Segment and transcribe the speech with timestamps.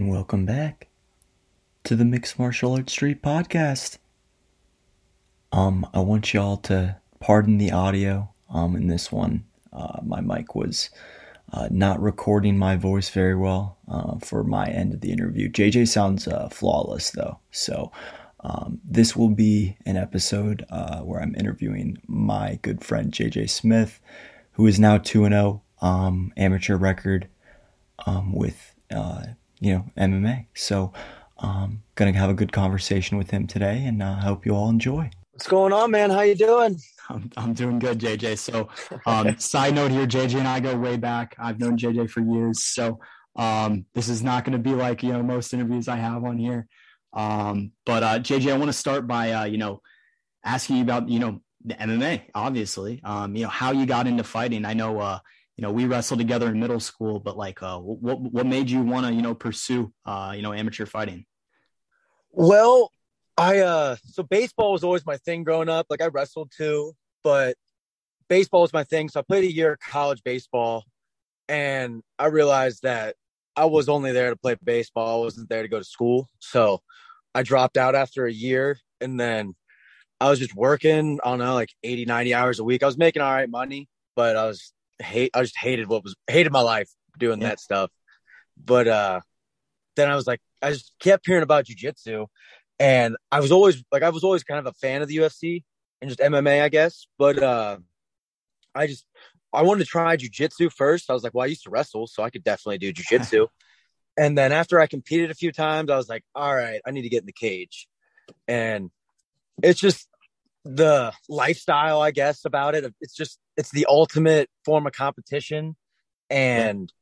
[0.00, 0.88] and welcome back
[1.84, 3.98] to the Mixed Martial Arts Street podcast.
[5.52, 8.30] Um, I want y'all to pardon the audio.
[8.48, 9.44] Um, in this one,
[9.74, 10.88] uh, my mic was
[11.52, 15.50] uh, not recording my voice very well uh, for my end of the interview.
[15.50, 17.92] JJ sounds uh, flawless though, so
[18.40, 24.00] um, this will be an episode uh, where I'm interviewing my good friend JJ Smith,
[24.52, 27.28] who is now two and zero um, amateur record
[28.06, 29.24] um, with uh,
[29.60, 30.46] you know MMA.
[30.54, 30.92] So,
[31.38, 35.10] um, gonna have a good conversation with him today, and I hope you all enjoy.
[35.32, 36.10] What's going on, man?
[36.10, 36.78] How you doing?
[37.08, 38.38] I'm, I'm doing good, JJ.
[38.38, 38.68] So,
[39.06, 41.34] um, side note here, JJ and I go way back.
[41.38, 42.62] I've known JJ for years.
[42.62, 43.00] So,
[43.36, 46.38] um, this is not going to be like, you know, most interviews I have on
[46.38, 46.66] here.
[47.12, 49.80] Um, but, uh, JJ, I want to start by, uh, you know,
[50.44, 54.24] asking you about, you know, the MMA, obviously, um, you know, how you got into
[54.24, 54.64] fighting.
[54.64, 55.18] I know, uh,
[55.60, 58.80] you know, we wrestled together in middle school, but like, uh, what, what made you
[58.80, 61.26] want to, you know, pursue, uh, you know, amateur fighting?
[62.32, 62.90] Well,
[63.36, 65.86] I uh so baseball was always my thing growing up.
[65.90, 67.56] Like I wrestled too, but
[68.30, 69.10] baseball was my thing.
[69.10, 70.84] So I played a year of college baseball
[71.46, 73.16] and I realized that
[73.54, 75.20] I was only there to play baseball.
[75.20, 76.26] I wasn't there to go to school.
[76.38, 76.80] So
[77.34, 79.54] I dropped out after a year and then
[80.22, 82.82] I was just working, I don't know, like 80, 90 hours a week.
[82.82, 86.14] I was making all right money, but I was hate I just hated what was
[86.26, 87.48] hated my life doing yeah.
[87.48, 87.90] that stuff.
[88.56, 89.20] But uh
[89.96, 92.26] then I was like I just kept hearing about jujitsu
[92.78, 95.64] and I was always like I was always kind of a fan of the UFC
[96.00, 97.06] and just MMA, I guess.
[97.18, 97.78] But uh
[98.74, 99.04] I just
[99.52, 101.10] I wanted to try jujitsu first.
[101.10, 103.48] I was like, well, I used to wrestle, so I could definitely do jujitsu.
[104.16, 107.02] and then after I competed a few times, I was like, all right, I need
[107.02, 107.88] to get in the cage.
[108.46, 108.90] And
[109.62, 110.08] it's just
[110.64, 112.92] the lifestyle, I guess, about it.
[113.00, 115.76] It's just it's the ultimate form of competition.
[116.28, 116.92] And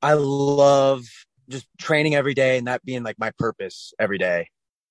[0.00, 1.04] I love
[1.48, 4.48] just training every day and that being like my purpose every day.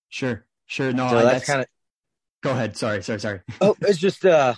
[0.09, 0.45] Sure.
[0.67, 0.93] Sure.
[0.93, 1.67] No, so that's, that's kind of
[2.41, 2.77] go ahead.
[2.77, 3.41] Sorry, sorry, sorry.
[3.59, 4.53] oh, it's just uh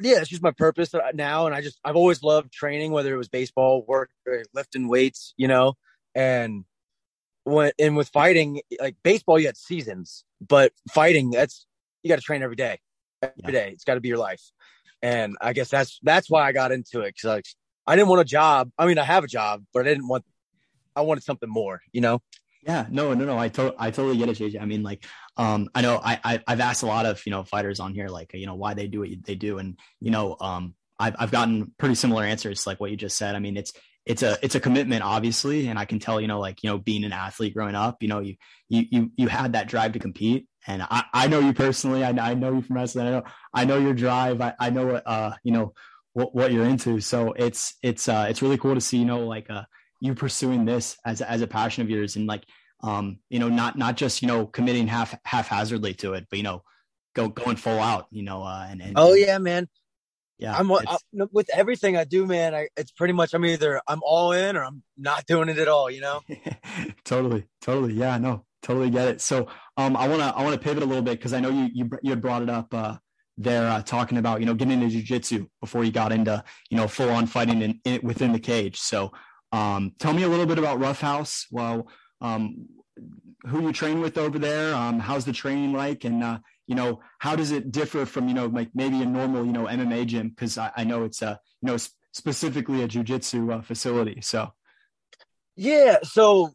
[0.00, 1.46] yeah, it's just my purpose now.
[1.46, 4.10] And I just, I've always loved training, whether it was baseball, work,
[4.54, 5.74] lifting weights, you know,
[6.14, 6.64] and
[7.44, 11.66] when, and with fighting, like baseball, you had seasons, but fighting, that's,
[12.02, 12.78] you got to train every day,
[13.22, 13.50] every yeah.
[13.50, 13.70] day.
[13.72, 14.42] It's got to be your life.
[15.02, 17.14] And I guess that's, that's why I got into it.
[17.20, 17.46] Cause like,
[17.86, 18.70] I didn't want a job.
[18.76, 20.24] I mean, I have a job, but I didn't want,
[20.94, 22.20] I wanted something more, you know?
[22.68, 23.38] Yeah, no, no, no.
[23.38, 24.60] I to- I totally get it, JJ.
[24.60, 25.04] I mean, like,
[25.36, 28.08] um, I know I, I I've asked a lot of you know fighters on here,
[28.08, 31.30] like, you know, why they do what they do, and you know, um, I've I've
[31.30, 33.36] gotten pretty similar answers, like what you just said.
[33.36, 33.72] I mean, it's
[34.08, 36.78] it's a it's a commitment, obviously, and I can tell, you know, like you know,
[36.78, 38.36] being an athlete growing up, you know, you
[38.68, 42.02] you you you had that drive to compete, and I I know you personally.
[42.02, 43.06] I I know you from wrestling.
[43.06, 44.40] I know I know your drive.
[44.40, 45.74] I I know what uh you know
[46.14, 47.00] what what you're into.
[47.00, 49.64] So it's it's uh it's really cool to see, you know, like uh
[50.00, 52.44] you pursuing this as as a passion of yours and like
[52.82, 56.42] um you know not not just you know committing half haphazardly to it but you
[56.44, 56.62] know
[57.14, 59.68] go going full out you know uh and, and oh yeah man
[60.38, 60.96] yeah i'm I,
[61.32, 64.64] with everything i do man I, it's pretty much i'm either i'm all in or
[64.64, 66.20] i'm not doing it at all you know
[67.04, 70.60] totally totally yeah no totally get it so um i want to i want to
[70.60, 72.96] pivot a little bit because i know you you you had brought it up uh
[73.40, 76.88] there uh, talking about you know getting into jiu-jitsu before you got into you know
[76.88, 79.12] full on fighting in, in within the cage so
[79.52, 81.46] um, tell me a little bit about Roughhouse.
[81.50, 81.88] Well,
[82.20, 82.68] um,
[83.46, 84.74] who you train with over there?
[84.74, 86.04] Um, how's the training like?
[86.04, 89.44] And uh, you know, how does it differ from you know like maybe a normal
[89.44, 90.28] you know MMA gym?
[90.28, 94.20] Because I, I, know it's a you know sp- specifically a jujitsu uh, facility.
[94.20, 94.52] So
[95.56, 96.52] yeah, so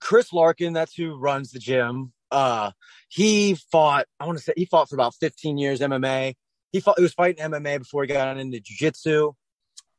[0.00, 2.12] Chris Larkin, that's who runs the gym.
[2.30, 2.70] Uh,
[3.08, 4.06] he fought.
[4.20, 6.34] I want to say he fought for about 15 years MMA.
[6.70, 6.96] He fought.
[6.96, 9.34] He was fighting MMA before he got into jujitsu,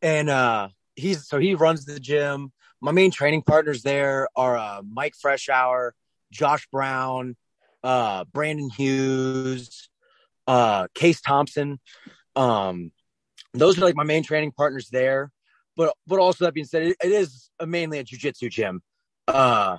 [0.01, 2.53] and uh, he's so he runs the gym.
[2.79, 5.91] My main training partners there are uh, Mike Freshour,
[6.31, 7.35] Josh Brown,
[7.84, 9.90] uh, Brandon Hughes,
[10.47, 11.80] uh, Case Thompson.
[12.36, 12.92] Um,
[13.53, 15.31] those are like my main training partners there.
[15.78, 18.81] But but also that being said, it, it is a, mainly a jujitsu gym.
[19.28, 19.78] Uh,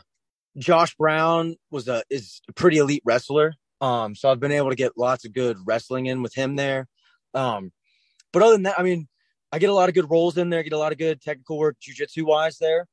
[0.57, 3.55] Josh Brown was a is a pretty elite wrestler.
[3.81, 6.87] Um, so I've been able to get lots of good wrestling in with him there.
[7.35, 7.73] Um,
[8.33, 9.09] but other than that, I mean,
[9.51, 11.59] I get a lot of good rolls in there, get a lot of good technical
[11.59, 12.87] work jujitsu wise there.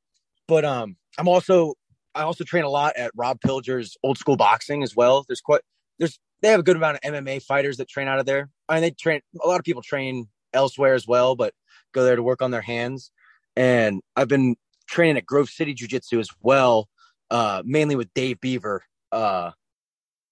[0.47, 1.75] But um, I'm also
[2.19, 5.23] I also train a lot at Rob Pilger's old school boxing as well.
[5.25, 5.61] There's quite
[5.99, 8.49] there's they have a good amount of MMA fighters that train out of there.
[8.67, 11.53] I mean, they train a lot of people train elsewhere as well, but
[11.93, 13.11] go there to work on their hands.
[13.55, 16.89] And I've been training at Grove City Jiu Jitsu as well,
[17.31, 18.83] uh, mainly with Dave Beaver
[19.13, 19.51] uh,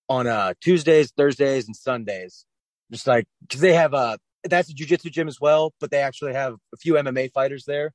[0.10, 2.46] on uh, Tuesdays, Thursdays, and Sundays.
[2.92, 6.34] Just like because they have a that's a jujitsu gym as well, but they actually
[6.34, 7.94] have a few MMA fighters there.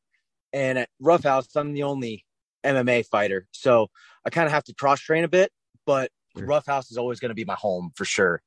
[0.52, 2.24] And at Roughhouse, I'm the only
[2.64, 3.46] MMA fighter.
[3.52, 3.88] So
[4.24, 5.50] I kind of have to cross train a bit,
[5.86, 6.46] but sure.
[6.46, 8.42] Roughhouse is always going to be my home for sure.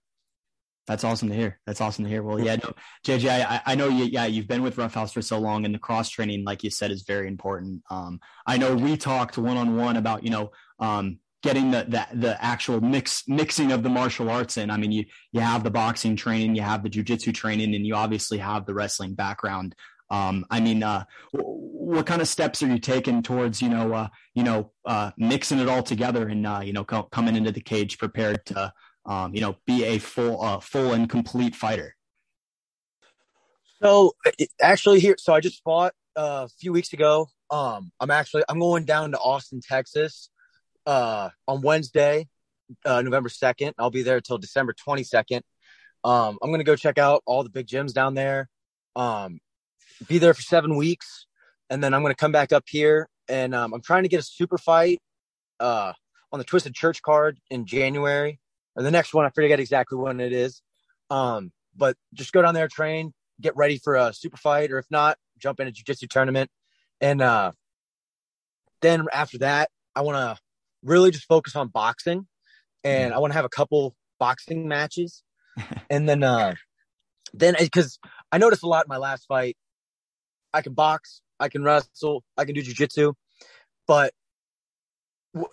[0.88, 1.60] That's awesome to hear.
[1.66, 2.22] That's awesome to hear.
[2.22, 2.74] Well, yeah, no,
[3.06, 4.06] JJ, I, I know you.
[4.06, 6.92] Yeah, you've been with Roughhouse for so long, and the cross training, like you said,
[6.92, 7.82] is very important.
[7.90, 12.08] Um, I know we talked one on one about you know um, getting the, the
[12.18, 14.70] the actual mix mixing of the martial arts in.
[14.70, 17.96] I mean, you you have the boxing training, you have the jujitsu training, and you
[17.96, 19.74] obviously have the wrestling background.
[20.10, 24.08] Um, I mean, uh, what kind of steps are you taking towards you know uh,
[24.34, 27.62] you know uh, mixing it all together and uh, you know co- coming into the
[27.62, 28.72] cage prepared to
[29.06, 31.96] um, you know, be a full, uh, full and complete fighter?
[33.82, 34.16] So
[34.62, 37.28] actually here, so I just fought uh, a few weeks ago.
[37.52, 40.30] Um, I'm actually, I'm going down to Austin, Texas,
[40.88, 42.28] on Wednesday,
[42.86, 43.74] November 2nd.
[43.78, 45.42] I'll be there till December 22nd.
[46.04, 48.50] Um, I'm to go check out all the big gyms down there.
[48.96, 49.40] Um,
[50.08, 51.26] be there for seven weeks.
[51.70, 54.20] And then I'm going to come back up here and, um, I'm trying to get
[54.20, 55.00] a super fight,
[55.60, 55.94] uh,
[56.32, 58.40] on the Twisted Church card in January
[58.76, 59.26] or the next one.
[59.26, 60.62] I forget exactly when it is.
[61.10, 64.86] Um, but just go down there, train, get ready for a super fight, or if
[64.90, 66.50] not, jump in a jiu-jitsu tournament.
[67.02, 67.52] And uh,
[68.82, 70.42] then after that, I want to
[70.84, 72.28] really just focus on boxing,
[72.84, 75.24] and I want to have a couple boxing matches,
[75.90, 76.56] and then uh,
[77.34, 78.00] then because
[78.32, 79.58] I noticed a lot in my last fight,
[80.56, 83.14] I can box, I can wrestle, I can do jiu-jitsu,
[83.88, 84.14] but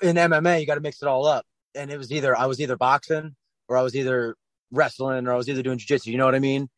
[0.00, 1.44] in MMA you got to mix it all up
[1.74, 3.34] and it was either I was either boxing
[3.68, 4.36] or I was either
[4.70, 6.68] wrestling or I was either doing jiu-jitsu, you know what I mean?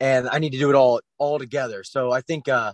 [0.00, 1.84] And I need to do it all all together.
[1.84, 2.72] So I think uh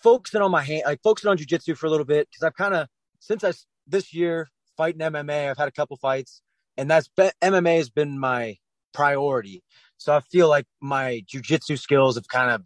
[0.00, 2.74] focusing on my hand like focusing on jiu-jitsu for a little bit because I've kind
[2.74, 2.86] of
[3.18, 3.52] since I
[3.86, 6.40] this year fighting MMA, I've had a couple fights
[6.76, 8.58] and that's been, MMA has been my
[8.94, 9.62] priority.
[9.98, 12.62] So I feel like my jiu-jitsu skills have kind of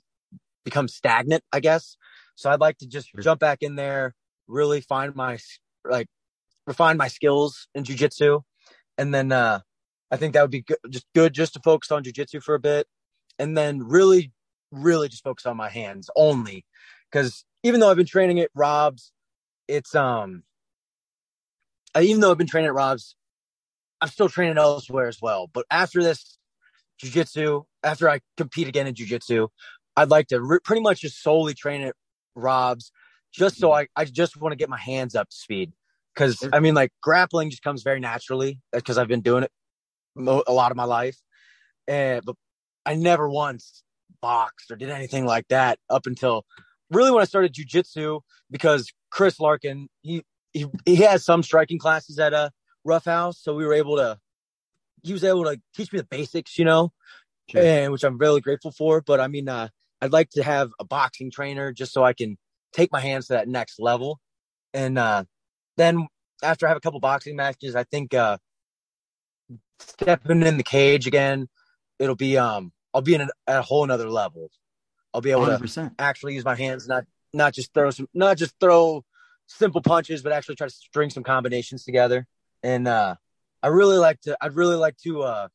[0.64, 1.96] become stagnant, I guess.
[2.34, 4.14] So I'd like to just jump back in there,
[4.48, 5.38] really find my
[5.84, 6.08] like
[6.66, 8.42] refine my skills in jujitsu.
[8.98, 9.60] And then uh,
[10.10, 12.60] I think that would be good, just good just to focus on jujitsu for a
[12.60, 12.86] bit.
[13.38, 14.32] And then really,
[14.70, 16.64] really just focus on my hands only.
[17.10, 19.12] Because even though I've been training at Rob's,
[19.68, 20.42] it's, um,
[22.00, 23.16] even though I've been training at Rob's,
[24.00, 25.48] I'm still training elsewhere as well.
[25.52, 26.38] But after this
[27.02, 29.48] jujitsu, after I compete again in jujitsu,
[29.96, 31.94] I'd like to re- pretty much just solely train at
[32.34, 32.90] Rob's
[33.32, 35.72] just so I, I just want to get my hands up to speed
[36.14, 39.52] because I mean, like grappling just comes very naturally because uh, I've been doing it
[40.16, 41.18] a lot of my life,
[41.88, 42.36] and but
[42.86, 43.82] I never once
[44.20, 46.44] boxed or did anything like that up until
[46.90, 48.20] really when I started jujitsu
[48.50, 52.52] because Chris Larkin he he he has some striking classes at a
[52.84, 54.18] Roughhouse, so we were able to
[55.02, 56.92] he was able to teach me the basics, you know,
[57.50, 57.62] sure.
[57.62, 59.00] and which I'm really grateful for.
[59.00, 59.68] But I mean, uh,
[60.04, 62.36] I'd like to have a boxing trainer just so I can
[62.74, 64.20] take my hands to that next level.
[64.74, 65.24] And uh,
[65.78, 66.06] then
[66.42, 68.36] after I have a couple boxing matches, I think uh
[69.78, 71.48] stepping in the cage again,
[71.98, 74.50] it'll be um I'll be in a, at a whole another level.
[75.14, 75.74] I'll be able 100%.
[75.74, 79.06] to actually use my hands, not not just throw some, not just throw
[79.46, 82.26] simple punches, but actually try to string some combinations together.
[82.62, 83.14] And uh
[83.62, 84.36] I really like to.
[84.38, 85.22] I'd really like to.
[85.22, 85.48] uh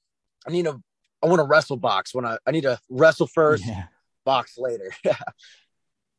[0.48, 0.82] I need to.
[1.22, 2.16] I want to wrestle box.
[2.16, 3.84] When I I need to wrestle first, yeah.
[4.30, 4.92] Box later.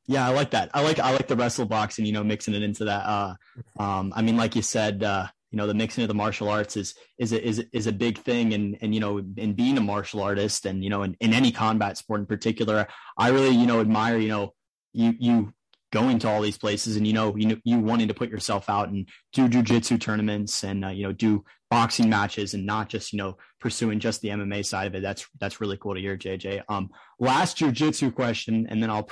[0.06, 0.70] Yeah, I like that.
[0.74, 3.06] I like I like the wrestle box and you know, mixing it into that.
[3.06, 3.34] Uh,
[3.78, 6.76] um, I mean, like you said, uh, you know, the mixing of the martial arts
[6.76, 9.81] is is a, is is a big thing, and and you know, in being a
[9.81, 13.67] martial artist, and you know, in, in any combat sport in particular, I really you
[13.67, 14.55] know admire you know
[14.93, 15.52] you you
[15.93, 18.69] going to all these places and you know you know you wanting to put yourself
[18.69, 23.12] out and do jujitsu tournaments and uh, you know do boxing matches and not just
[23.12, 25.03] you know pursuing just the MMA side of it.
[25.03, 26.62] That's that's really cool to hear, JJ.
[26.69, 29.08] Um, last jujitsu question, and then I'll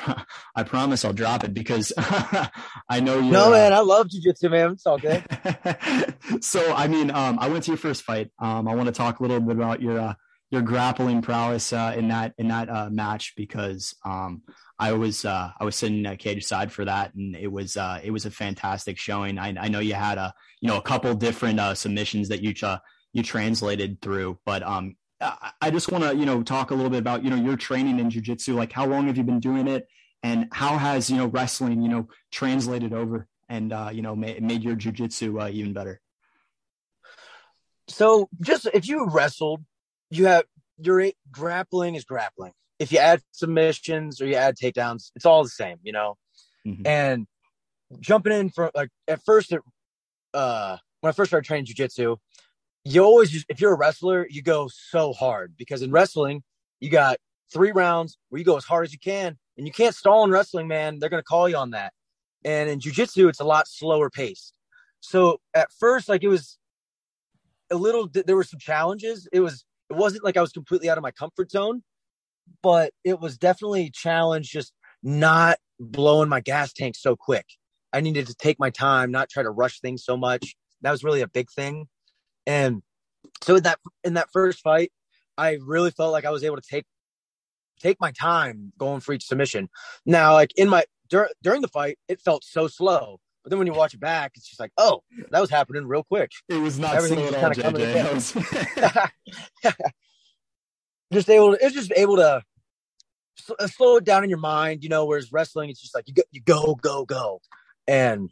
[0.54, 3.30] I promise I'll drop it because I know you.
[3.30, 4.72] No, man, I love jujitsu, man.
[4.72, 5.24] It's all good.
[6.44, 8.30] so I mean, um, I went to your first fight.
[8.38, 10.14] Um, I want to talk a little bit about your uh,
[10.50, 14.42] your grappling prowess uh, in that in that uh, match because um,
[14.78, 18.10] I was uh, I was sitting cage side for that, and it was uh, it
[18.10, 19.38] was a fantastic showing.
[19.38, 22.54] I, I know you had a you know a couple different uh, submissions that you
[22.62, 22.78] uh,
[23.12, 27.00] you translated through, but um, I just want to you know talk a little bit
[27.00, 28.54] about you know your training in jujitsu.
[28.54, 29.86] Like, how long have you been doing it,
[30.22, 34.42] and how has you know wrestling you know translated over and uh, you know made,
[34.42, 36.00] made your jujitsu uh, even better?
[37.88, 39.64] So, just if you wrestled,
[40.10, 40.44] you have
[40.78, 45.48] your grappling is grappling if you add submissions or you add takedowns, it's all the
[45.48, 46.16] same, you know.
[46.66, 46.86] Mm-hmm.
[46.86, 47.26] And
[48.00, 49.60] jumping in for like at first, it,
[50.34, 52.16] uh, when I first started training jujitsu,
[52.84, 56.42] you always just if you're a wrestler, you go so hard because in wrestling,
[56.80, 57.18] you got
[57.52, 60.30] three rounds where you go as hard as you can, and you can't stall in
[60.30, 60.98] wrestling, man.
[60.98, 61.92] They're gonna call you on that.
[62.44, 64.54] and in jujitsu, it's a lot slower paced.
[65.00, 66.58] So at first, like it was
[67.70, 68.08] a little.
[68.08, 69.28] There were some challenges.
[69.32, 69.64] It was.
[69.90, 71.82] It wasn't like I was completely out of my comfort zone,
[72.62, 74.50] but it was definitely a challenge.
[74.50, 77.46] Just not blowing my gas tank so quick.
[77.92, 80.56] I needed to take my time, not try to rush things so much.
[80.82, 81.86] That was really a big thing.
[82.46, 82.82] And
[83.42, 84.92] so in that in that first fight,
[85.36, 86.86] I really felt like I was able to take
[87.80, 89.68] take my time going for each submission.
[90.06, 93.20] Now, like in my dur- during the fight, it felt so slow.
[93.48, 96.04] But then when you watch it back, it's just like, oh, that was happening real
[96.04, 96.32] quick.
[96.50, 98.14] It was not Everything slow at all, JJ.
[98.14, 99.72] Was...
[101.14, 102.42] just able, to, it's just able to
[103.58, 105.06] uh, slow it down in your mind, you know.
[105.06, 107.40] Whereas wrestling, it's just like you go, you go, go, go.
[107.86, 108.28] And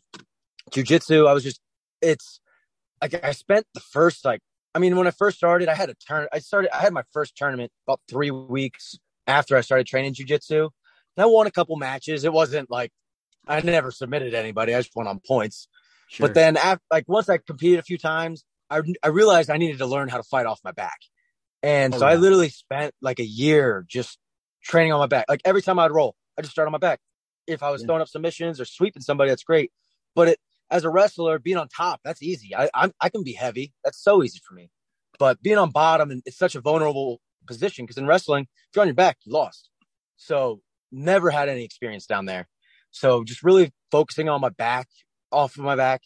[0.70, 1.62] jujitsu, I was just,
[2.02, 2.38] it's
[3.00, 4.40] like I spent the first like,
[4.74, 6.28] I mean, when I first started, I had a turn.
[6.30, 10.68] I started, I had my first tournament about three weeks after I started training jujitsu.
[11.16, 12.24] And I won a couple matches.
[12.24, 12.92] It wasn't like
[13.46, 14.74] I never submitted anybody.
[14.74, 15.68] I just went on points.
[16.08, 16.28] Sure.
[16.28, 19.78] But then, after, like once I competed a few times, I I realized I needed
[19.78, 20.98] to learn how to fight off my back.
[21.62, 22.12] And oh, so yeah.
[22.12, 24.18] I literally spent like a year just
[24.62, 25.26] training on my back.
[25.28, 27.00] Like every time I'd roll, I just start on my back.
[27.46, 27.86] If I was yeah.
[27.86, 29.72] throwing up submissions or sweeping somebody, that's great.
[30.14, 30.38] But it,
[30.70, 32.54] as a wrestler, being on top, that's easy.
[32.54, 33.72] I I'm, I can be heavy.
[33.84, 34.70] That's so easy for me.
[35.18, 38.82] But being on bottom and it's such a vulnerable position because in wrestling, if you're
[38.82, 39.70] on your back, you lost.
[40.16, 40.60] So
[40.92, 42.48] never had any experience down there.
[42.96, 44.88] So just really focusing on my back,
[45.30, 46.02] off of my back.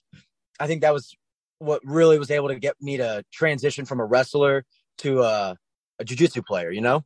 [0.58, 1.14] I think that was
[1.58, 4.64] what really was able to get me to transition from a wrestler
[4.98, 5.56] to a,
[5.98, 7.04] a jujitsu player, you know?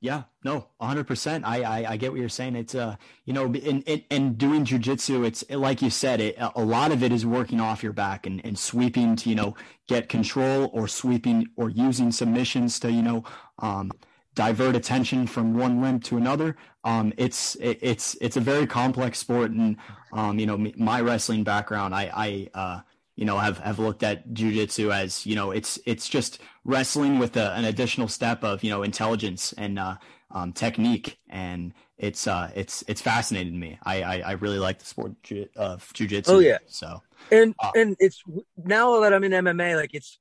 [0.00, 1.46] Yeah, no, hundred percent.
[1.46, 2.56] I, I, I get what you're saying.
[2.56, 6.62] It's uh, you know, in in, in doing jujitsu, it's like you said, it a
[6.62, 9.56] lot of it is working off your back and, and sweeping to you know
[9.88, 13.24] get control or sweeping or using submissions to you know
[13.60, 13.90] um,
[14.34, 16.56] divert attention from one limb to another.
[16.84, 19.76] Um, it's it, it's it's a very complex sport, and
[20.12, 22.80] um, you know, my wrestling background, I I uh,
[23.16, 27.36] you know have have looked at jujitsu as you know it's it's just wrestling with
[27.36, 29.96] a, an additional step of you know intelligence and uh,
[30.30, 31.18] um, technique.
[31.28, 33.78] And it's uh it's it's fascinated me.
[33.82, 35.12] I i, I really like the sport
[35.56, 36.58] of jujitsu oh yeah.
[36.66, 38.22] So and uh, and it's
[38.56, 40.18] now that i'm in mma like it's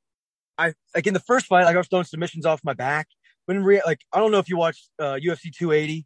[0.58, 3.08] i like in the first fight like i was throwing submissions off my back
[3.46, 6.06] when re- like i don't know if you watched uh ufc 280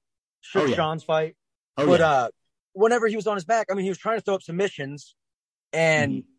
[0.55, 0.75] oh, yeah.
[0.75, 1.35] sean's fight
[1.77, 2.09] oh, but yeah.
[2.09, 2.29] uh
[2.73, 5.15] whenever he was on his back i mean he was trying to throw up submissions
[5.73, 6.31] and mm-hmm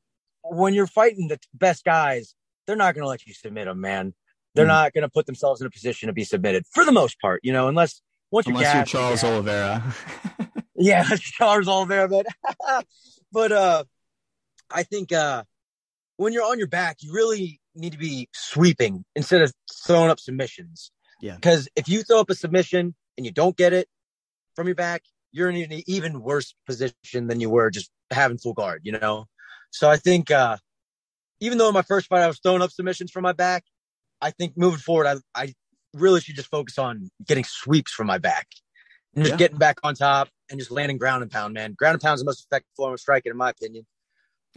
[0.50, 2.34] when you're fighting the best guys,
[2.66, 4.14] they're not going to let you submit them, man.
[4.54, 4.68] They're mm.
[4.68, 7.40] not going to put themselves in a position to be submitted for the most part,
[7.42, 8.00] you know, unless
[8.30, 9.30] once unless you're, gassed, you're Charles yeah.
[9.30, 9.94] Oliveira.
[10.76, 12.26] yeah, Charles Oliveira, but
[13.32, 13.84] but uh,
[14.70, 15.44] I think uh,
[16.18, 19.52] when you're on your back, you really need to be sweeping instead of
[19.86, 20.90] throwing up submissions.
[21.22, 23.88] Yeah, because if you throw up a submission and you don't get it
[24.54, 28.52] from your back, you're in an even worse position than you were just having full
[28.52, 28.82] guard.
[28.84, 29.24] You know,
[29.70, 30.58] so I think uh,
[31.40, 33.64] even though in my first fight I was throwing up submissions from my back,
[34.20, 35.54] I think moving forward I I
[35.94, 38.48] really should just focus on getting sweeps from my back
[39.14, 39.38] and just yeah.
[39.38, 41.74] getting back on top and just landing ground and pound, man.
[41.74, 43.86] Ground and pound is the most effective form of striking, in my opinion.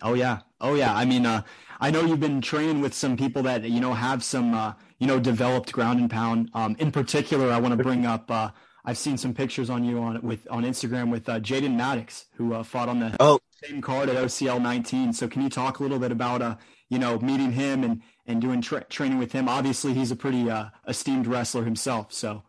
[0.02, 0.96] Oh yeah, oh yeah.
[0.96, 1.44] I mean, uh,
[1.80, 5.08] I know you've been training with some people that you know have some uh, you
[5.08, 6.50] know developed ground and pound.
[6.54, 8.30] Um, in particular, I want to bring up.
[8.30, 8.52] Uh,
[8.84, 12.54] I've seen some pictures on you on with on Instagram with uh, Jaden Maddox, who
[12.54, 13.40] uh, fought on the oh.
[13.64, 15.14] same card at OCL 19.
[15.14, 16.56] So can you talk a little bit about uh,
[16.90, 19.48] you know meeting him and and doing tra- training with him?
[19.48, 22.12] Obviously, he's a pretty uh, esteemed wrestler himself.
[22.14, 22.44] So.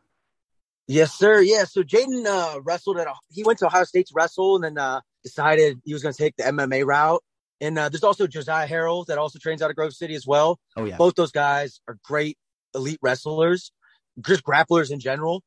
[0.88, 1.40] Yes, sir.
[1.40, 1.64] Yeah.
[1.64, 4.78] So Jaden uh, wrestled at a, he went to Ohio State to wrestle and then
[4.78, 7.23] uh, decided he was going to take the MMA route.
[7.62, 10.59] And uh, there's also Josiah Harold that also trains out of Grove City as well.
[10.76, 10.97] Oh yeah.
[10.97, 12.37] Both those guys are great
[12.75, 13.73] elite wrestlers,
[14.21, 15.42] just grapplers in general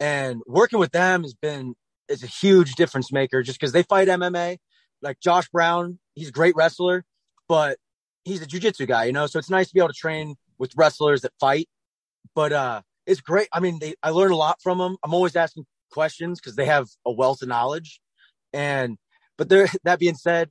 [0.00, 1.74] and working with them has been
[2.08, 4.58] is a huge difference maker just because they fight MMA.
[5.02, 7.04] Like Josh Brown, he's a great wrestler,
[7.48, 7.78] but
[8.24, 9.26] he's a jujitsu guy, you know.
[9.26, 11.68] So it's nice to be able to train with wrestlers that fight.
[12.34, 13.48] But uh it's great.
[13.52, 14.96] I mean, they I learn a lot from them.
[15.02, 18.00] I'm always asking questions because they have a wealth of knowledge.
[18.52, 18.98] And
[19.38, 20.50] but there that being said,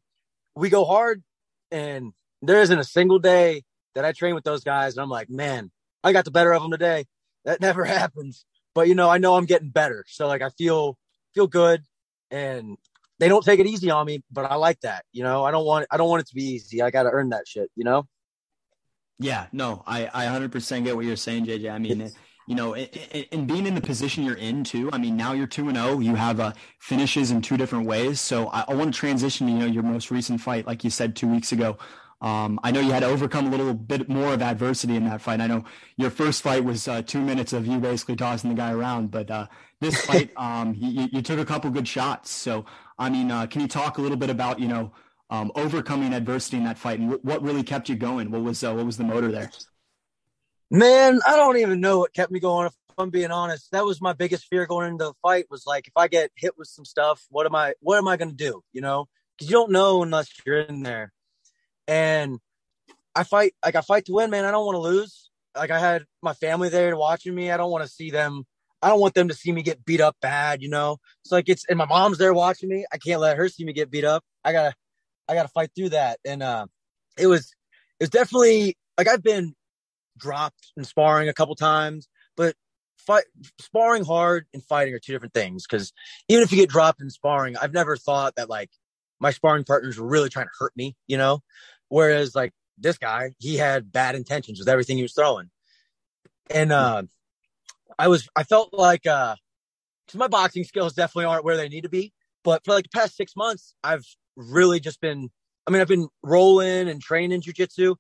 [0.56, 1.24] we go hard
[1.72, 3.64] and there isn't a single day
[3.96, 5.72] that I train with those guys and I'm like, man,
[6.04, 7.06] I got the better of them today.
[7.46, 8.46] That never happens
[8.76, 10.04] but you know, I know I'm getting better.
[10.08, 11.00] So like I feel
[11.34, 11.82] feel good
[12.30, 12.78] and
[13.18, 15.06] they don't take it easy on me, but I like that.
[15.14, 16.84] You know, I don't want I don't want it to be easy.
[16.84, 18.06] I got to earn that shit, you know?
[19.18, 21.72] Yeah, no, I I 100% get what you're saying, JJ.
[21.72, 22.12] I mean,
[22.48, 24.90] you know, and being in the position you're in too.
[24.94, 28.22] I mean, now you're 2 and 0, you have uh, finishes in two different ways.
[28.22, 30.90] So I, I want to transition to, you know, your most recent fight like you
[30.90, 31.78] said 2 weeks ago.
[32.22, 35.22] Um, I know you had to overcome a little bit more of adversity in that
[35.22, 35.42] fight.
[35.42, 35.66] I know
[35.98, 39.30] your first fight was uh, two minutes of you basically tossing the guy around, but
[39.30, 39.48] uh,
[39.82, 42.32] this fight, um, you, you, took a couple good shots.
[42.32, 42.66] So
[42.98, 44.92] I mean, uh, can you talk a little bit about you know
[45.30, 48.32] um, overcoming adversity in that fight and what really kept you going?
[48.32, 49.52] What was uh, what was the motor there?
[50.72, 52.68] Man, I don't even know what kept me going.
[52.68, 55.46] If I'm being honest, that was my biggest fear going into the fight.
[55.50, 57.74] Was like, if I get hit with some stuff, what am I?
[57.82, 58.62] What am I going to do?
[58.74, 59.08] You know,
[59.38, 61.12] because you don't know unless you're in there.
[61.88, 62.40] And
[63.14, 64.46] I fight like I fight to win, man.
[64.46, 65.30] I don't want to lose.
[65.56, 67.52] Like I had my family there watching me.
[67.52, 68.46] I don't want to see them.
[68.82, 70.62] I don't want them to see me get beat up bad.
[70.62, 72.86] You know, it's like it's and my mom's there watching me.
[72.92, 74.24] I can't let her see me get beat up.
[74.44, 74.74] I gotta,
[75.30, 76.20] I gotta fight through that.
[76.26, 76.66] And uh,
[77.18, 77.54] it was,
[78.00, 79.56] it was definitely like I've been
[80.18, 82.56] dropped in sparring a couple times, but
[82.98, 83.26] fight
[83.60, 85.66] sparring hard and fighting are two different things.
[85.68, 85.94] Because
[86.28, 88.70] even if you get dropped in sparring, I've never thought that like
[89.20, 91.42] my sparring partners were really trying to hurt me, you know.
[91.90, 95.50] Whereas like this guy, he had bad intentions with everything he was throwing,
[96.50, 97.04] and uh,
[97.98, 99.36] I was I felt like uh,
[100.08, 102.12] cause my boxing skills definitely aren't where they need to be.
[102.44, 104.06] But for like the past six months, I've
[104.36, 105.30] really just been.
[105.68, 107.96] I mean, I've been rolling and training jujitsu,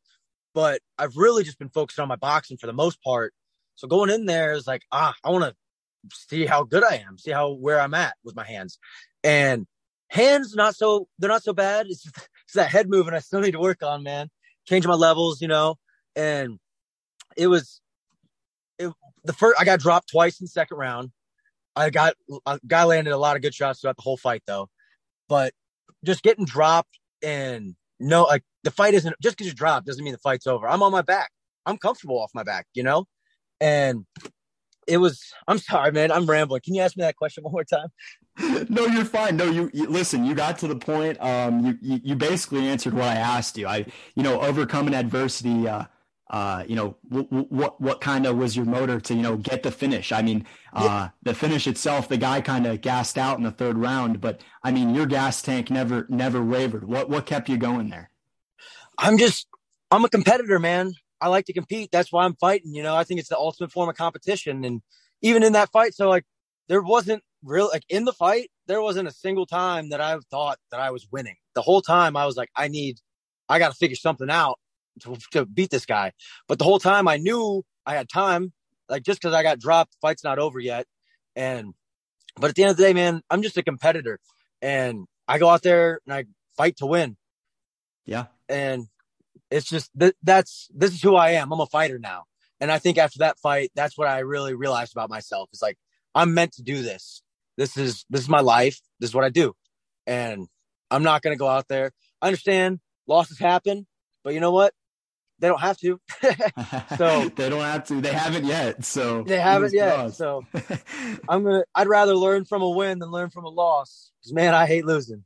[0.55, 3.33] but I've really just been focused on my boxing for the most part.
[3.75, 5.53] So going in there is like, ah, I want to
[6.13, 8.79] see how good I am, see how where I'm at with my hands,
[9.23, 9.67] and
[10.09, 11.87] hands not so they're not so bad.
[11.87, 14.29] It's, just, it's that head movement I still need to work on, man.
[14.65, 15.75] Change my levels, you know,
[16.15, 16.57] and
[17.35, 17.81] it was
[18.79, 18.91] it,
[19.25, 19.59] the first.
[19.59, 21.11] I got dropped twice in second round.
[21.75, 24.69] I got a guy landed a lot of good shots throughout the whole fight though,
[25.27, 25.51] but
[26.05, 30.11] just getting dropped and no, like the fight isn't just because you drop doesn't mean
[30.11, 30.67] the fight's over.
[30.67, 31.31] I'm on my back.
[31.65, 33.05] I'm comfortable off my back, you know?
[33.61, 34.05] And
[34.87, 36.11] it was, I'm sorry, man.
[36.11, 36.61] I'm rambling.
[36.65, 37.87] Can you ask me that question one more time?
[38.69, 39.37] no, you're fine.
[39.37, 41.21] No, you, you, listen, you got to the point.
[41.21, 43.67] Um, you, you, you basically answered what I asked you.
[43.67, 45.85] I, you know, overcoming adversity, uh,
[46.31, 49.61] uh, you know, what what what kind of was your motor to you know get
[49.61, 50.11] the finish?
[50.11, 50.43] I mean,
[50.73, 51.09] uh, yeah.
[51.21, 54.71] the finish itself, the guy kind of gassed out in the third round, but I
[54.71, 56.83] mean, your gas tank never never wavered.
[56.85, 58.09] What what kept you going there?
[58.97, 59.47] I'm just
[59.91, 60.93] I'm a competitor, man.
[61.21, 61.89] I like to compete.
[61.91, 62.73] That's why I'm fighting.
[62.73, 64.81] You know, I think it's the ultimate form of competition, and
[65.21, 66.25] even in that fight, so like
[66.67, 70.57] there wasn't real like in the fight, there wasn't a single time that I thought
[70.71, 71.35] that I was winning.
[71.53, 72.99] The whole time I was like, I need,
[73.47, 74.59] I got to figure something out
[75.01, 76.11] to, to beat this guy.
[76.47, 78.51] But the whole time I knew I had time.
[78.89, 80.85] Like just because I got dropped, fight's not over yet.
[81.35, 81.73] And
[82.35, 84.19] but at the end of the day, man, I'm just a competitor,
[84.61, 86.25] and I go out there and I
[86.57, 87.17] fight to win.
[88.05, 88.25] Yeah.
[88.49, 88.87] And
[89.51, 91.51] it's just that that's this is who I am.
[91.51, 92.23] I'm a fighter now.
[92.59, 95.49] And I think after that fight, that's what I really realized about myself.
[95.51, 95.77] It's like
[96.13, 97.21] I'm meant to do this.
[97.57, 98.79] This is this is my life.
[98.99, 99.53] This is what I do.
[100.07, 100.47] And
[100.89, 101.91] I'm not gonna go out there.
[102.21, 103.87] I understand losses happen,
[104.23, 104.73] but you know what?
[105.39, 105.99] they don't have to.
[106.97, 108.01] so they don't have to.
[108.01, 108.85] They haven't yet.
[108.85, 109.97] So they haven't yet.
[109.97, 110.17] Lost.
[110.17, 110.45] So
[111.29, 111.63] I'm gonna.
[111.73, 114.11] I'd rather learn from a win than learn from a loss.
[114.21, 115.23] Because man, I hate losing.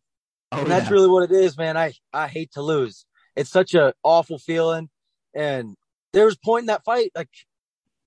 [0.51, 0.93] Oh, and that's yeah.
[0.93, 1.77] really what it is, man.
[1.77, 3.05] I I hate to lose.
[3.39, 4.89] It's such a awful feeling.
[5.33, 5.75] And
[6.11, 7.29] there was a point in that fight, like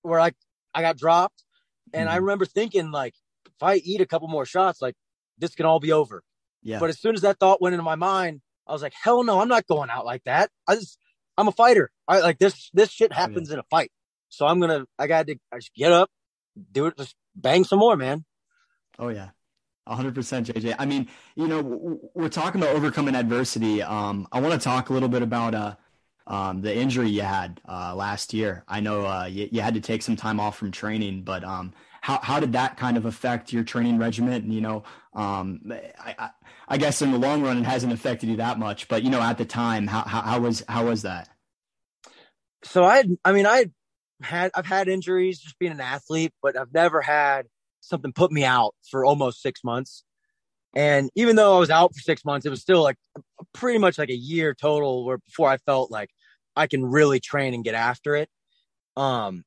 [0.03, 0.33] where I
[0.75, 1.43] I got dropped,
[1.95, 2.15] and mm-hmm.
[2.15, 3.15] I remember thinking like,
[3.47, 4.95] if I eat a couple more shots, like
[5.39, 6.23] this can all be over.
[6.63, 6.79] Yeah.
[6.79, 9.41] But as soon as that thought went into my mind, I was like, hell no,
[9.41, 10.51] I'm not going out like that.
[10.69, 10.99] I just
[11.39, 11.91] I'm a fighter.
[12.07, 12.71] I like this.
[12.75, 13.55] This shit happens yeah.
[13.55, 13.91] in a fight.
[14.29, 14.85] So I'm gonna.
[14.99, 15.37] I got to.
[15.51, 16.11] I just get up,
[16.73, 18.25] do it, just bang some more, man.
[18.99, 19.31] Oh yeah.
[19.89, 20.15] 100%
[20.45, 20.77] JJ.
[20.79, 23.83] I mean, you know, we're talking about overcoming adversity.
[23.83, 25.75] Um, I want to talk a little bit about uh,
[26.27, 28.65] um, the injury you had uh, last year.
[28.69, 31.73] I know uh, you, you, had to take some time off from training, but um,
[32.01, 34.35] how how did that kind of affect your training regimen?
[34.35, 35.61] And you know, um,
[35.99, 36.31] I, I,
[36.69, 39.21] I guess in the long run it hasn't affected you that much, but you know,
[39.21, 41.29] at the time, how how, how was how was that?
[42.63, 43.67] So I I mean I
[44.23, 47.47] had I've had injuries just being an athlete, but I've never had
[47.83, 50.05] something put me out for almost six months.
[50.75, 52.97] And even though I was out for six months, it was still like
[53.53, 56.09] pretty much like a year total where before I felt like
[56.57, 58.31] I can really train and get after it.
[58.97, 59.45] Um,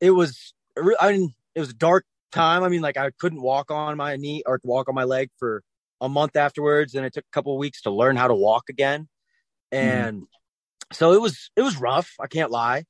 [0.00, 0.54] it was,
[1.00, 2.62] I mean, it was a dark time.
[2.62, 5.62] I mean, like I couldn't walk on my knee or walk on my leg for
[6.00, 9.08] a month afterwards, and it took a couple weeks to learn how to walk again.
[9.72, 9.88] Mm-hmm.
[9.88, 10.26] And mm.
[10.92, 12.14] so it was it was rough.
[12.20, 12.84] I can't lie.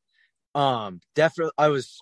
[0.54, 2.00] Um, definitely, I was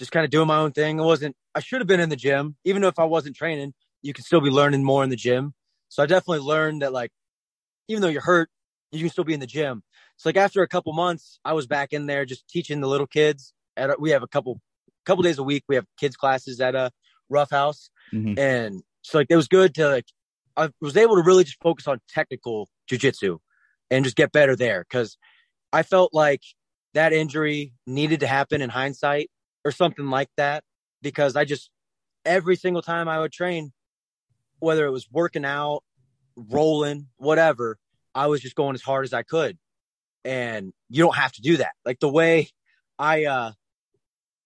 [0.00, 0.98] just kind of doing my own thing.
[0.98, 1.36] It wasn't.
[1.54, 3.74] I should have been in the gym, even though if I wasn't training.
[4.00, 5.52] You can still be learning more in the gym.
[5.90, 7.10] So I definitely learned that, like,
[7.86, 8.48] even though you're hurt,
[8.92, 9.82] you can still be in the gym.
[10.16, 13.06] So like after a couple months, I was back in there just teaching the little
[13.06, 13.52] kids.
[13.76, 14.58] At we have a couple
[15.04, 15.64] couple days a week.
[15.68, 16.90] We have kids classes at a
[17.28, 17.90] Roughhouse.
[18.12, 18.38] Mm-hmm.
[18.38, 20.06] And so like, it was good to like,
[20.56, 23.38] I was able to really just focus on technical jujitsu
[23.90, 24.86] and just get better there.
[24.90, 25.18] Cause
[25.72, 26.42] I felt like
[26.94, 29.30] that injury needed to happen in hindsight
[29.64, 30.64] or something like that.
[31.02, 31.70] Because I just,
[32.24, 33.72] every single time I would train,
[34.58, 35.82] whether it was working out
[36.48, 37.78] rolling, whatever.
[38.14, 39.58] I was just going as hard as I could.
[40.24, 41.72] And you don't have to do that.
[41.84, 42.48] Like the way
[42.98, 43.52] I uh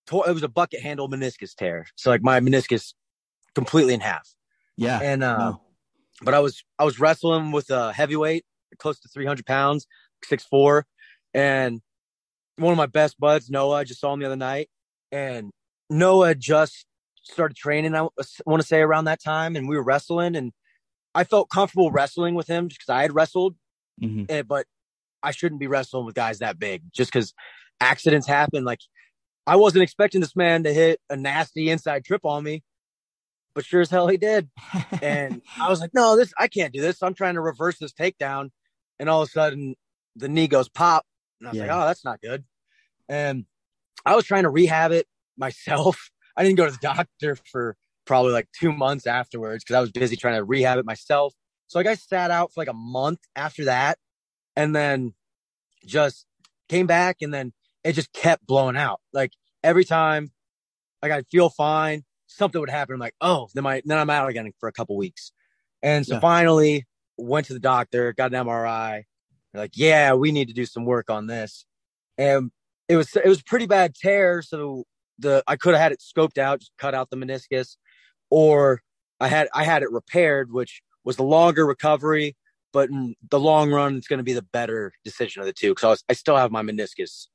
[0.06, 1.86] tore it was a bucket handle meniscus tear.
[1.96, 2.94] So like my meniscus
[3.54, 4.28] completely in half.
[4.76, 5.00] Yeah.
[5.02, 5.60] And uh no.
[6.22, 8.44] but I was I was wrestling with a heavyweight,
[8.78, 9.86] close to 300 pounds,
[10.24, 10.86] six four,
[11.32, 11.80] and
[12.56, 14.68] one of my best buds, Noah, I just saw him the other night,
[15.14, 15.50] and
[15.88, 16.86] Noah just
[17.22, 17.94] started training.
[17.94, 18.08] I
[18.44, 20.52] want to say around that time, and we were wrestling, and
[21.14, 23.54] I felt comfortable wrestling with him because I had wrestled,
[24.02, 24.26] Mhm.
[24.28, 24.66] eh, but
[25.22, 27.32] I shouldn't be wrestling with guys that big just because
[27.80, 28.64] accidents happen.
[28.64, 28.80] Like
[29.46, 32.62] I wasn't expecting this man to hit a nasty inside trip on me,
[33.54, 34.50] but sure as hell he did.
[35.00, 37.02] And I was like, no, this I can't do this.
[37.02, 38.50] I'm trying to reverse this takedown,
[38.98, 39.76] and all of a sudden
[40.16, 41.06] the knee goes pop,
[41.40, 42.44] and I was like, oh, that's not good.
[43.08, 43.46] And
[44.04, 46.10] I was trying to rehab it myself.
[46.36, 47.76] I didn't go to the doctor for
[48.06, 51.34] probably like two months afterwards because I was busy trying to rehab it myself.
[51.68, 53.98] So like I sat out for like a month after that,
[54.56, 55.14] and then
[55.86, 56.26] just
[56.68, 57.52] came back, and then
[57.82, 59.00] it just kept blowing out.
[59.12, 60.32] Like every time,
[61.02, 62.94] like I'd feel fine, something would happen.
[62.94, 65.32] I'm like, oh, then my then I'm out again for a couple weeks,
[65.82, 66.20] and so Yeah.
[66.20, 69.04] finally went to the doctor, got an MRI.
[69.52, 71.64] They're like, yeah, we need to do some work on this,
[72.18, 72.50] and
[72.88, 74.42] it was it was pretty bad tear.
[74.42, 74.84] So
[75.18, 77.76] the I could have had it scoped out, just cut out the meniscus,
[78.30, 78.80] or
[79.20, 82.36] I had I had it repaired, which was the longer recovery,
[82.72, 85.70] but in the long run, it's going to be the better decision of the two
[85.74, 87.26] because I, I still have my meniscus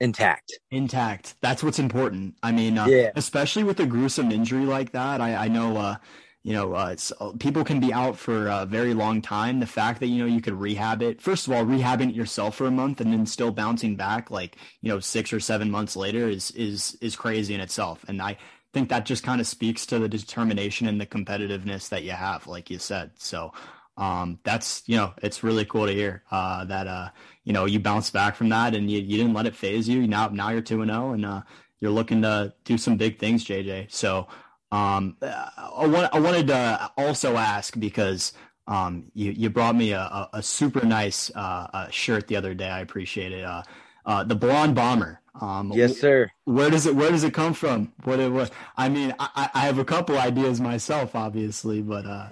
[0.00, 0.52] intact.
[0.70, 1.36] intact.
[1.40, 2.34] That's what's important.
[2.42, 3.10] I mean, uh, Yeah.
[3.16, 5.20] especially with a gruesome injury like that.
[5.20, 5.96] I, I know, uh,
[6.44, 9.60] you know, uh, uh, people can be out for a very long time.
[9.60, 12.56] The fact that you know you could rehab it, first of all, rehabbing it yourself
[12.56, 15.96] for a month and then still bouncing back like you know six or seven months
[15.96, 18.04] later is is is crazy in itself.
[18.08, 18.36] And I
[18.74, 22.46] think that just kind of speaks to the determination and the competitiveness that you have,
[22.46, 23.10] like you said.
[23.16, 23.52] So.
[23.96, 27.10] Um, that's you know, it's really cool to hear uh, that uh,
[27.44, 30.08] you know you bounced back from that and you, you didn't let it phase you.
[30.08, 31.42] Now now you're two and zero and uh,
[31.78, 33.92] you're looking to do some big things, JJ.
[33.92, 34.26] So
[34.74, 38.32] um, I, want, I wanted to also ask because
[38.66, 42.54] um, you you brought me a, a, a super nice uh, uh, shirt the other
[42.54, 42.68] day.
[42.68, 43.44] I appreciate it.
[43.44, 43.62] Uh,
[44.06, 45.20] uh, the blonde bomber.
[45.40, 46.30] Um, Yes, sir.
[46.44, 47.92] where does it Where does it come from?
[48.04, 48.50] What it was?
[48.76, 52.28] I mean, I, I have a couple ideas myself, obviously, but uh,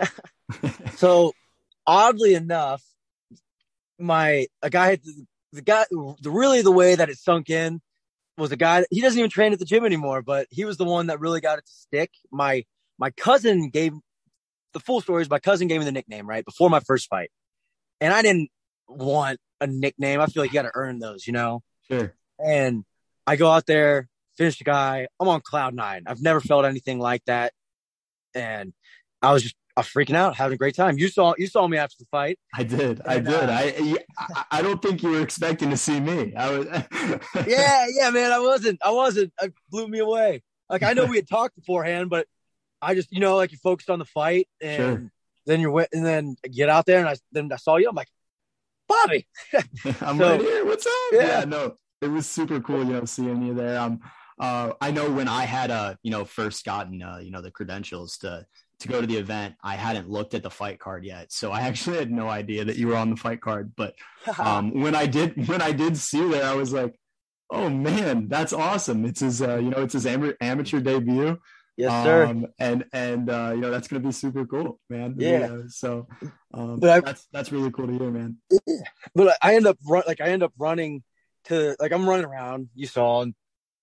[0.96, 1.33] So
[1.87, 2.83] oddly enough,
[3.98, 4.98] my a guy
[5.52, 7.81] the guy the really the way that it sunk in
[8.38, 10.85] was a guy he doesn't even train at the gym anymore, but he was the
[10.85, 12.11] one that really got it to stick.
[12.31, 12.64] My
[12.99, 13.92] my cousin gave
[14.73, 17.31] the full story is my cousin gave me the nickname right before my first fight,
[18.01, 18.51] and I didn't
[18.88, 20.21] want a nickname.
[20.21, 21.62] I feel like you got to earn those, you know.
[21.90, 22.14] sure.
[22.38, 22.85] And
[23.27, 25.07] I go out there, finish the guy.
[25.21, 26.05] I'm on cloud nine.
[26.07, 27.53] I've never felt anything like that,
[28.35, 28.73] and
[29.21, 30.99] I was just I was freaking out, having a great time.
[30.99, 32.39] You saw you saw me after the fight.
[32.55, 33.01] I did.
[33.07, 33.35] I And, did.
[33.49, 36.35] uh, I, I I don't think you were expecting to see me.
[36.37, 36.67] I was.
[37.47, 38.33] yeah, yeah, man.
[38.33, 38.79] I wasn't.
[38.85, 39.33] I wasn't.
[39.41, 40.43] It blew me away.
[40.69, 42.27] Like I know we had talked beforehand, but
[42.83, 45.13] I just, you know, like you focused on the fight, and Sure.
[45.47, 47.89] then you're, wi- and then I get out there, and I then I saw you.
[47.89, 48.09] I'm like,
[48.89, 49.27] Bobby.
[50.01, 50.65] I'm So- right here.
[50.67, 50.93] What's up?
[51.13, 51.39] Yeah.
[51.41, 51.45] Yeah.
[51.47, 53.79] no, it was super cool, you know, seeing you there.
[53.79, 54.01] Um,
[54.41, 57.51] uh, I know when I had, uh, you know, first gotten, uh, you know, the
[57.51, 58.45] credentials to
[58.83, 61.62] to go to the event, I hadn't looked at the fight card yet, so I
[61.62, 63.73] actually had no idea that you were on the fight card.
[63.77, 63.95] But
[64.38, 66.95] um, when I did, when I did see you there, I was like,
[67.51, 69.05] oh man, that's awesome!
[69.05, 71.38] It's his, uh, you know, it's his am- amateur debut.
[71.77, 72.27] yes, sir.
[72.27, 75.14] Um, and and uh, you know that's gonna be super cool, man.
[75.18, 75.62] Yeah.
[75.68, 76.07] so
[76.55, 78.37] um, But I- that's that's really cool to hear, man.
[79.14, 81.03] but I end up run like I end up running
[81.45, 82.68] to like I'm running around.
[82.75, 83.35] You saw, and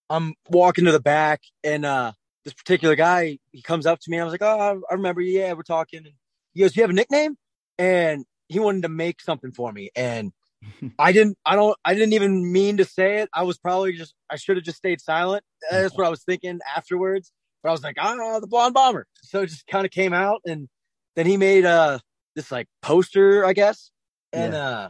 [0.10, 2.14] I'm walking to the back, and uh
[2.46, 4.20] this particular guy he comes up to me.
[4.20, 5.40] I was like, oh, I, remember you.
[5.40, 6.00] Yeah, we're talking.
[6.00, 6.14] And
[6.54, 7.38] he goes, "Do you have a nickname?"
[7.78, 10.32] And he wanted to make something for me, and
[11.00, 11.38] I didn't.
[11.46, 11.78] I don't.
[11.84, 13.30] I didn't even mean to say it.
[13.34, 14.14] I was probably just.
[14.30, 15.44] I should have just stayed silent.
[15.70, 17.32] That's what I was thinking afterwards.
[17.62, 19.06] But I was like, ah, the blonde bomber.
[19.24, 20.70] So it just kind of came out, and
[21.16, 22.00] then he made uh
[22.36, 23.92] this like poster, I guess,
[24.34, 24.90] and uh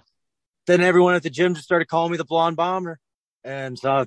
[0.68, 3.00] then everyone at the gym just started calling me the blonde bomber,
[3.44, 4.06] and so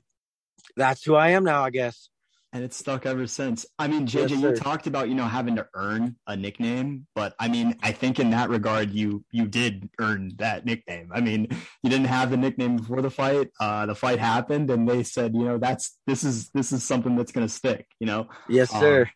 [0.77, 2.09] that's who I am now, I guess.
[2.55, 3.65] And it's stuck ever since.
[3.79, 7.35] I mean, Yes, JJ, you talked about you know having to earn a nickname, but
[7.41, 11.11] I mean, I think in that regard, you you did earn that nickname.
[11.15, 11.49] I mean,
[11.83, 13.49] you didn't have the nickname before the fight.
[13.59, 17.17] Uh, the fight happened, and they said, you know, that's this is this is something
[17.17, 17.87] that's gonna stick.
[18.01, 19.11] You know, Yes, Um, sir.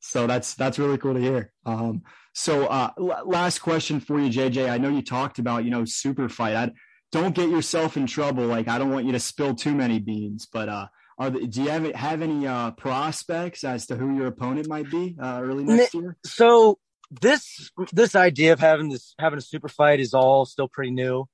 [0.00, 1.52] so that's that's really cool to hear.
[1.66, 4.70] Um, so uh, l- last question for you, JJ.
[4.70, 6.56] I know you talked about you know super fight.
[6.56, 6.70] I,
[7.10, 8.44] don't get yourself in trouble.
[8.46, 10.86] Like I don't want you to spill too many beans, but uh,
[11.18, 14.88] are the, do you have have any uh, prospects as to who your opponent might
[14.88, 16.16] be uh, early next year?
[16.24, 16.78] so
[17.10, 21.26] this this idea of having this having a super fight is all still pretty new.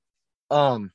[0.50, 0.92] Um,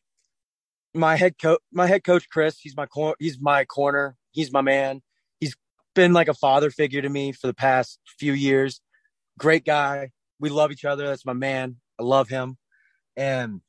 [0.96, 4.62] my head coach, my head coach Chris, he's my cor- he's my corner, he's my
[4.62, 5.02] man.
[5.40, 5.56] He's
[5.94, 8.82] been like a father figure to me for the past few years.
[9.38, 10.10] Great guy.
[10.40, 11.08] We love each other.
[11.08, 11.76] That's my man.
[12.00, 12.58] I love him,
[13.16, 13.62] and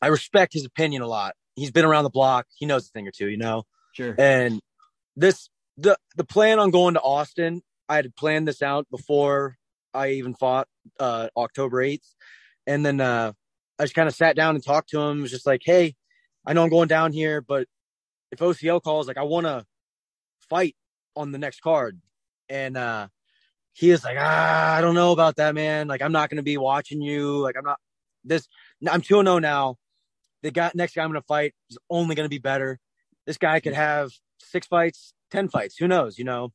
[0.00, 1.34] I respect his opinion a lot.
[1.56, 2.46] He's been around the block.
[2.54, 3.64] He knows a thing or two, you know.
[3.92, 4.14] Sure.
[4.16, 4.60] And
[5.18, 9.56] this the the plan on going to Austin, I had planned this out before
[9.92, 12.14] I even fought uh October 8th.
[12.66, 13.32] And then uh
[13.78, 15.18] I just kind of sat down and talked to him.
[15.18, 15.94] It was just like, hey,
[16.46, 17.66] I know I'm going down here, but
[18.32, 19.64] if OCL calls, like I want to
[20.48, 20.76] fight
[21.14, 22.00] on the next card.
[22.48, 23.08] And uh
[23.72, 25.88] he is like, ah, I don't know about that, man.
[25.88, 27.38] Like I'm not gonna be watching you.
[27.38, 27.78] Like I'm not
[28.24, 28.46] this
[28.88, 29.76] I'm 2 0 now.
[30.42, 32.78] The guy next guy I'm gonna fight is only gonna be better.
[33.26, 34.10] This guy could have
[34.50, 36.52] six fights, ten fights, who knows, you know?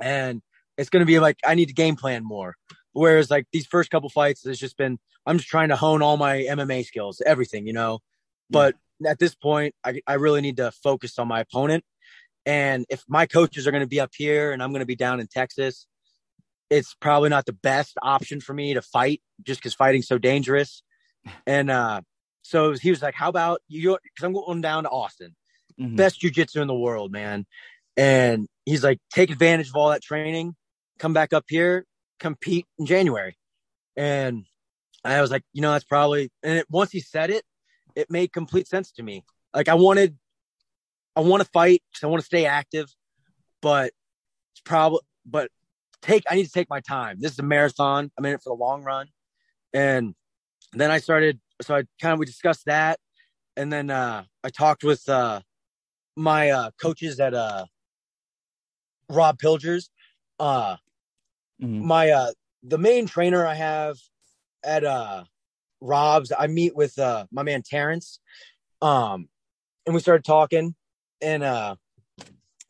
[0.00, 0.42] And
[0.78, 2.56] it's gonna be like I need to game plan more.
[2.92, 6.16] Whereas like these first couple fights, it's just been I'm just trying to hone all
[6.16, 8.00] my MMA skills, everything, you know.
[8.48, 8.74] But
[9.06, 11.84] at this point, I I really need to focus on my opponent.
[12.46, 14.96] And if my coaches are going to be up here and I'm going to be
[14.96, 15.86] down in Texas,
[16.70, 20.82] it's probably not the best option for me to fight just because fighting's so dangerous.
[21.46, 22.00] And uh,
[22.40, 25.36] so he was like, "How about you?" Because I'm going down to Austin,
[25.80, 25.96] Mhm.
[25.96, 27.46] best jujitsu in the world, man.
[27.96, 30.54] And he's like, take advantage of all that training,
[30.98, 31.86] come back up here,
[32.18, 33.36] compete in January.
[33.96, 34.44] And
[35.04, 36.30] I was like, you know, that's probably.
[36.42, 37.44] And it, once he said it,
[37.96, 39.24] it made complete sense to me.
[39.54, 40.16] Like I wanted,
[41.16, 42.94] I want to fight I want to stay active,
[43.60, 43.92] but
[44.52, 45.50] it's probably, but
[46.02, 46.24] take.
[46.30, 47.16] I need to take my time.
[47.20, 48.10] This is a marathon.
[48.16, 49.08] I'm in it for the long run.
[49.72, 50.14] And
[50.72, 51.40] then I started.
[51.62, 52.98] So I kind of we discussed that,
[53.56, 55.40] and then uh I talked with uh
[56.16, 57.64] my uh coaches at uh
[59.08, 59.90] Rob Pilgers.
[60.38, 60.76] Uh
[61.62, 61.82] Mhm.
[61.82, 63.98] my uh the main trainer I have
[64.64, 65.24] at uh
[65.82, 68.20] Rob's, I meet with uh my man Terrence.
[68.80, 69.28] Um
[69.86, 70.74] and we started talking
[71.20, 71.76] and uh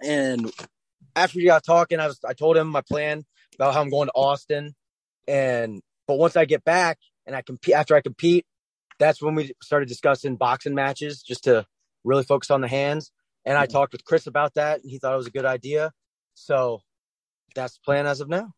[0.02, 0.50] and
[1.14, 3.24] after we got talking, I was I told him my plan
[3.54, 4.74] about how I'm going to Austin.
[5.28, 8.46] And but once I get back and I compete after I compete,
[8.98, 11.66] that's when we started discussing boxing matches just to
[12.04, 13.12] really focus on the hands.
[13.50, 15.90] And I talked with Chris about that and he thought it was a good idea.
[16.34, 16.82] So
[17.56, 18.52] that's the plan as of now.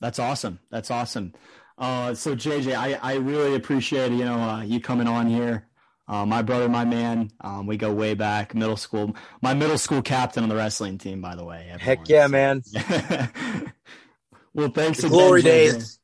[0.00, 0.58] That's awesome.
[0.72, 1.34] That's awesome.
[1.78, 5.68] Uh, so JJ, I, I really appreciate you know uh, you coming on here.
[6.08, 9.14] Uh, my brother, my man, um, we go way back, middle school.
[9.40, 11.72] My middle school captain on the wrestling team, by the way.
[11.78, 12.62] Heck yeah, man.
[14.52, 15.44] well, thanks The again, glory JJ.
[15.44, 15.98] days.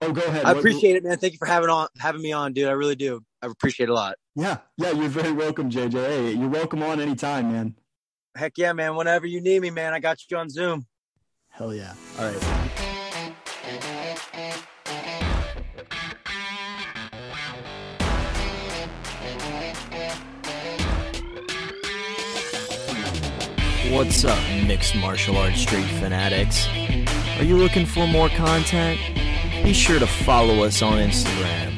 [0.00, 0.44] Oh, go ahead.
[0.46, 1.18] I What- appreciate it, man.
[1.18, 2.68] Thank you for having on having me on, dude.
[2.68, 3.20] I really do.
[3.42, 4.16] I appreciate it a lot.
[4.34, 5.92] Yeah, yeah, you're very welcome, JJ.
[5.92, 7.74] Hey, you're welcome on anytime, man.
[8.34, 8.96] Heck yeah, man.
[8.96, 10.86] Whenever you need me, man, I got you on Zoom.
[11.50, 11.92] Hell yeah.
[12.18, 12.42] All right.
[23.90, 26.66] What's up, mixed martial arts street fanatics?
[27.38, 28.98] Are you looking for more content?
[29.62, 31.72] Be sure to follow us on Instagram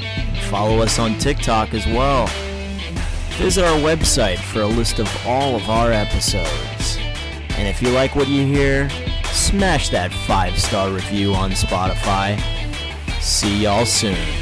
[0.55, 2.29] follow us on TikTok as well.
[3.39, 6.99] Visit our website for a list of all of our episodes.
[7.57, 8.89] And if you like what you hear,
[9.25, 12.41] smash that five star review on Spotify.
[13.21, 14.34] See y'all soon.